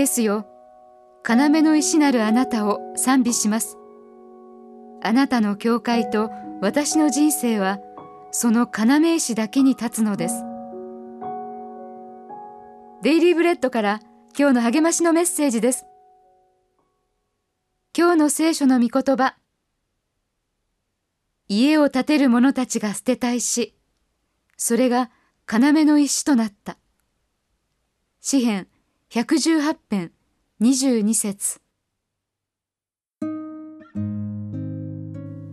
[0.00, 0.46] エスよ。
[1.28, 3.76] 要の石なるあなたを賛美します。
[5.02, 6.30] あなたの教会と
[6.62, 7.78] 私の人生は
[8.30, 10.44] その要石だけに立つのです。
[13.02, 14.00] デイリーブレッドから
[14.38, 15.84] 今日の励ましのメッセージです。
[17.96, 19.36] 今日の聖書の御言葉。
[21.48, 23.74] 家を建てる者たちが捨てた石。
[24.56, 25.10] それが
[25.50, 26.78] 要の石となった。
[28.20, 28.68] 詩編
[29.12, 30.12] 118編
[30.60, 31.60] 22節。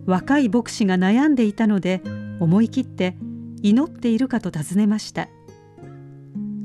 [0.06, 2.04] 若い牧師が悩んでいたので
[2.40, 3.18] 思い切って
[3.64, 5.28] 祈っているかと尋ねました。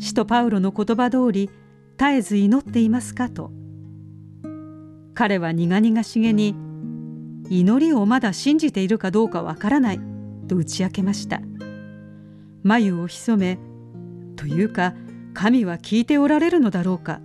[0.01, 1.49] 使徒パウロの言葉通り
[1.97, 3.51] 絶えず祈っていますかと。
[5.15, 6.55] 彼は苦々しげに
[7.49, 10.01] 祈りをまだ信じているかどうかわからない
[10.47, 11.41] と打ち明けました。
[12.63, 13.59] 眉を潜め
[14.37, 14.93] というか
[15.35, 17.21] 神は聞いておられるのだろうか。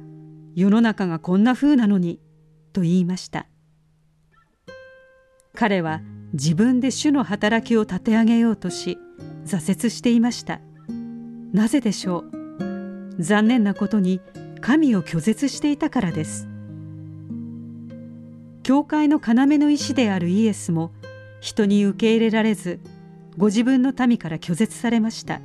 [0.56, 2.20] 世の中がこんな風なのに。
[2.74, 3.48] と言いました。
[5.56, 6.02] 彼は
[6.34, 9.00] 自分で主の働きを立て上げようとし
[9.46, 10.62] 挫折していました。
[11.54, 13.16] なぜでしょう？
[13.18, 14.22] 残念なことに
[14.62, 16.48] 神を拒絶していたからです。
[18.62, 20.92] 教会の要の石であるイエスも
[21.40, 22.80] 人に受け入れられず
[23.38, 25.42] ご自分の民から拒絶されました。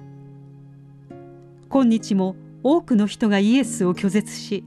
[1.71, 4.65] 今日も多くの人がイエスを拒絶し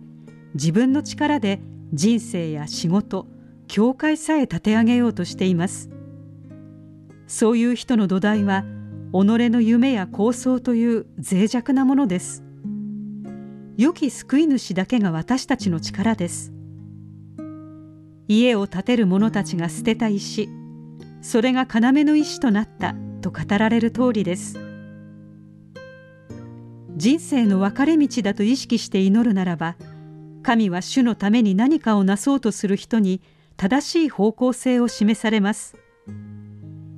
[0.54, 1.60] 自分の力で
[1.94, 3.28] 人生や仕事
[3.68, 5.90] 教会さえ立て上げようとしています。
[7.28, 8.64] そういう人の土台は
[9.12, 9.16] 己
[9.50, 12.44] の夢や構想という脆弱なものです。
[13.78, 16.54] 良き救い主だけが私たちの力です。
[18.28, 20.50] 家を建てる者たちが捨てた石
[21.22, 24.65] それが要の石となったと語られる通りです。
[26.96, 29.76] 人生の分かれ道だと意識して祈るならば
[30.44, 33.22] 神は主のために何かをなそうとする人に
[33.58, 35.76] 正しい方向性を示されます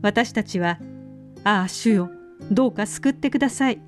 [0.01, 0.79] 私たちは
[1.43, 2.11] 「ああ主よ
[2.51, 3.81] どうか救ってください」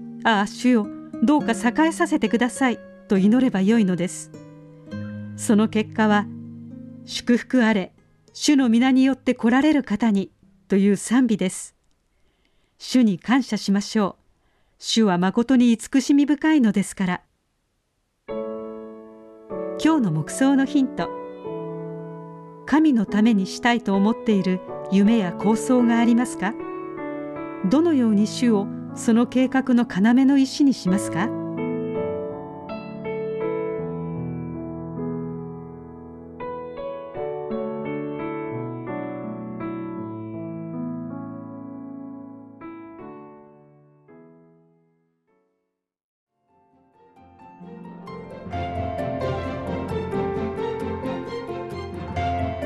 [0.24, 0.86] 「ああ主よ
[1.22, 4.32] どうか栄えさせてください」と祈ればよいのです
[5.36, 6.26] その結果は
[7.06, 7.92] 祝福あれ、
[8.32, 10.32] 主の皆によって来られる方に、
[10.66, 11.76] という賛美です。
[12.78, 14.25] 主に感謝しましょう。
[14.78, 17.22] 主は誠に慈しみ深いのですから。
[18.28, 21.08] 今日の目想のヒント。
[22.66, 24.60] 神のためにしたいと思っている
[24.92, 26.52] 夢や構想がありますか？
[27.70, 31.30] どのように主をその計画の要の石にしますか？